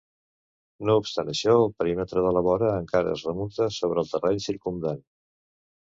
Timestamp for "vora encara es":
2.49-3.29